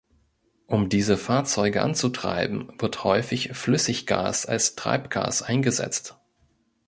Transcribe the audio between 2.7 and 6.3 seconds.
wird häufig Flüssiggas als Treibgas eingesetzt.